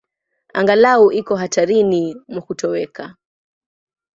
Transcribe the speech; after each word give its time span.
Angalau 0.57 1.07
iko 1.19 1.33
hatarini 1.41 2.01
mwa 2.27 2.41
kutoweka. 2.45 3.05